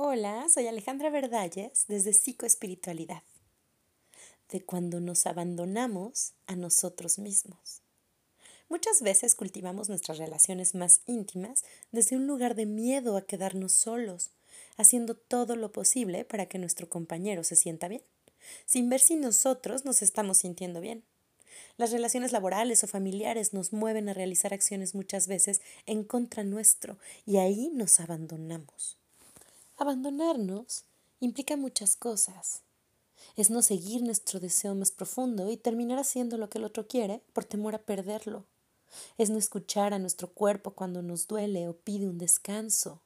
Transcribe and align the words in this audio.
Hola, 0.00 0.46
soy 0.48 0.68
Alejandra 0.68 1.10
Verdalles 1.10 1.86
desde 1.88 2.12
Psicoespiritualidad, 2.12 3.24
de 4.48 4.64
cuando 4.64 5.00
nos 5.00 5.26
abandonamos 5.26 6.34
a 6.46 6.54
nosotros 6.54 7.18
mismos. 7.18 7.82
Muchas 8.68 9.02
veces 9.02 9.34
cultivamos 9.34 9.88
nuestras 9.88 10.18
relaciones 10.18 10.76
más 10.76 11.00
íntimas 11.06 11.64
desde 11.90 12.14
un 12.14 12.28
lugar 12.28 12.54
de 12.54 12.64
miedo 12.64 13.16
a 13.16 13.22
quedarnos 13.22 13.72
solos, 13.72 14.30
haciendo 14.76 15.16
todo 15.16 15.56
lo 15.56 15.72
posible 15.72 16.24
para 16.24 16.46
que 16.46 16.60
nuestro 16.60 16.88
compañero 16.88 17.42
se 17.42 17.56
sienta 17.56 17.88
bien, 17.88 18.02
sin 18.66 18.88
ver 18.88 19.00
si 19.00 19.16
nosotros 19.16 19.84
nos 19.84 20.00
estamos 20.02 20.38
sintiendo 20.38 20.80
bien. 20.80 21.02
Las 21.76 21.90
relaciones 21.90 22.30
laborales 22.30 22.84
o 22.84 22.86
familiares 22.86 23.52
nos 23.52 23.72
mueven 23.72 24.08
a 24.08 24.14
realizar 24.14 24.54
acciones 24.54 24.94
muchas 24.94 25.26
veces 25.26 25.60
en 25.86 26.04
contra 26.04 26.44
nuestro 26.44 26.98
y 27.26 27.38
ahí 27.38 27.72
nos 27.74 27.98
abandonamos. 27.98 28.96
Abandonarnos 29.80 30.86
implica 31.20 31.56
muchas 31.56 31.94
cosas. 31.94 32.62
Es 33.36 33.48
no 33.48 33.62
seguir 33.62 34.02
nuestro 34.02 34.40
deseo 34.40 34.74
más 34.74 34.90
profundo 34.90 35.52
y 35.52 35.56
terminar 35.56 36.00
haciendo 36.00 36.36
lo 36.36 36.50
que 36.50 36.58
el 36.58 36.64
otro 36.64 36.88
quiere 36.88 37.22
por 37.32 37.44
temor 37.44 37.76
a 37.76 37.82
perderlo. 37.82 38.44
Es 39.18 39.30
no 39.30 39.38
escuchar 39.38 39.94
a 39.94 40.00
nuestro 40.00 40.32
cuerpo 40.32 40.72
cuando 40.72 41.00
nos 41.00 41.28
duele 41.28 41.68
o 41.68 41.76
pide 41.76 42.08
un 42.08 42.18
descanso. 42.18 43.02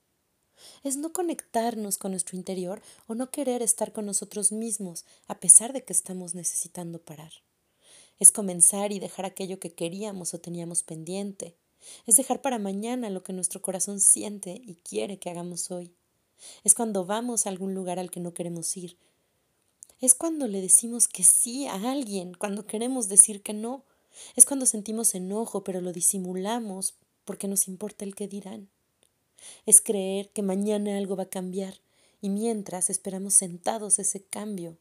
Es 0.83 0.97
no 0.97 1.13
conectarnos 1.13 1.99
con 1.99 2.13
nuestro 2.13 2.39
interior 2.39 2.81
o 3.07 3.15
no 3.15 3.31
querer 3.31 3.61
estar 3.61 3.93
con 3.93 4.07
nosotros 4.07 4.51
mismos 4.51 5.05
a 5.29 5.41
pesar 5.41 5.75
de 5.75 5.85
que 5.85 5.93
estamos 5.93 6.35
necesitando 6.35 7.03
parar. 7.03 7.33
Es 8.19 8.33
comenzar 8.33 8.93
y 8.93 8.99
dejar 8.99 9.27
aquello 9.27 9.61
que 9.61 9.75
queríamos 9.75 10.33
o 10.33 10.41
teníamos 10.41 10.83
pendiente. 10.83 11.55
Es 12.07 12.17
dejar 12.17 12.41
para 12.41 12.59
mañana 12.59 13.11
lo 13.11 13.23
que 13.23 13.35
nuestro 13.35 13.61
corazón 13.61 14.01
siente 14.01 14.53
y 14.65 14.77
quiere 14.77 15.19
que 15.19 15.29
hagamos 15.29 15.71
hoy. 15.71 15.95
Es 16.65 16.75
cuando 16.75 17.05
vamos 17.05 17.47
a 17.47 17.51
algún 17.51 17.75
lugar 17.75 17.99
al 17.99 18.11
que 18.11 18.21
no 18.21 18.35
queremos 18.35 18.77
ir. 18.77 18.97
Es 20.01 20.15
cuando 20.15 20.47
le 20.49 20.61
decimos 20.61 21.09
que 21.09 21.23
sí 21.23 21.67
a 21.67 21.75
alguien, 21.91 22.35
cuando 22.35 22.67
queremos 22.67 23.09
decir 23.09 23.43
que 23.43 23.53
no. 23.53 23.85
Es 24.37 24.45
cuando 24.45 24.67
sentimos 24.67 25.15
enojo, 25.15 25.65
pero 25.65 25.81
lo 25.81 25.93
disimulamos 25.93 26.95
porque 27.25 27.49
nos 27.49 27.69
importa 27.69 28.05
el 28.05 28.15
que 28.15 28.29
dirán. 28.29 28.69
Es 29.67 29.81
creer 29.81 30.31
que 30.31 30.43
mañana 30.43 30.97
algo 30.97 31.17
va 31.17 31.25
a 31.25 31.31
cambiar 31.31 31.81
y 32.21 32.31
mientras 32.31 32.91
esperamos 32.91 33.35
sentados 33.35 33.99
ese 33.99 34.23
cambio. 34.23 34.77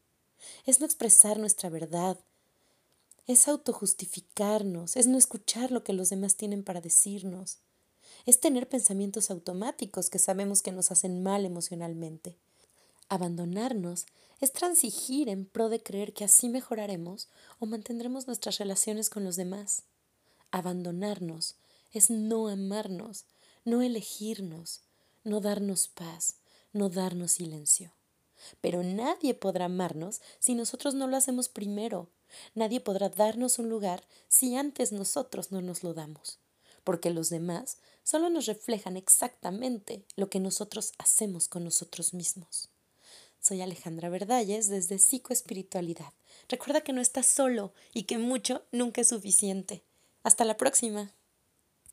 Es 0.66 0.80
no 0.80 0.86
expresar 0.86 1.38
nuestra 1.38 1.70
verdad. 1.70 2.18
Es 3.26 3.46
autojustificarnos, 3.46 4.96
es 4.96 5.06
no 5.06 5.18
escuchar 5.18 5.70
lo 5.70 5.84
que 5.84 5.92
los 5.92 6.10
demás 6.10 6.36
tienen 6.36 6.64
para 6.64 6.80
decirnos 6.80 7.58
es 8.26 8.40
tener 8.40 8.68
pensamientos 8.68 9.30
automáticos 9.30 10.10
que 10.10 10.18
sabemos 10.18 10.62
que 10.62 10.72
nos 10.72 10.90
hacen 10.90 11.22
mal 11.22 11.44
emocionalmente. 11.44 12.36
Abandonarnos 13.08 14.06
es 14.40 14.52
transigir 14.52 15.28
en 15.28 15.44
pro 15.44 15.68
de 15.68 15.82
creer 15.82 16.12
que 16.12 16.24
así 16.24 16.48
mejoraremos 16.48 17.28
o 17.58 17.66
mantendremos 17.66 18.26
nuestras 18.26 18.58
relaciones 18.58 19.10
con 19.10 19.24
los 19.24 19.36
demás. 19.36 19.82
Abandonarnos 20.50 21.56
es 21.92 22.10
no 22.10 22.48
amarnos, 22.48 23.24
no 23.64 23.82
elegirnos, 23.82 24.80
no 25.24 25.40
darnos 25.40 25.88
paz, 25.88 26.36
no 26.72 26.88
darnos 26.88 27.32
silencio. 27.32 27.92
Pero 28.60 28.82
nadie 28.82 29.34
podrá 29.34 29.66
amarnos 29.66 30.20
si 30.38 30.54
nosotros 30.54 30.94
no 30.94 31.06
lo 31.06 31.16
hacemos 31.16 31.48
primero. 31.48 32.08
Nadie 32.54 32.80
podrá 32.80 33.08
darnos 33.08 33.58
un 33.58 33.68
lugar 33.68 34.04
si 34.28 34.56
antes 34.56 34.90
nosotros 34.90 35.52
no 35.52 35.60
nos 35.60 35.84
lo 35.84 35.94
damos 35.94 36.38
porque 36.84 37.10
los 37.10 37.30
demás 37.30 37.78
solo 38.02 38.28
nos 38.30 38.46
reflejan 38.46 38.96
exactamente 38.96 40.04
lo 40.16 40.28
que 40.28 40.40
nosotros 40.40 40.92
hacemos 40.98 41.48
con 41.48 41.64
nosotros 41.64 42.14
mismos. 42.14 42.68
Soy 43.40 43.60
Alejandra 43.60 44.08
Verdalles 44.08 44.68
desde 44.68 44.98
Psicoespiritualidad. 44.98 46.12
Recuerda 46.48 46.82
que 46.82 46.92
no 46.92 47.00
estás 47.00 47.26
solo 47.26 47.72
y 47.92 48.04
que 48.04 48.18
mucho 48.18 48.62
nunca 48.70 49.00
es 49.00 49.08
suficiente. 49.08 49.82
Hasta 50.22 50.44
la 50.44 50.56
próxima. 50.56 51.12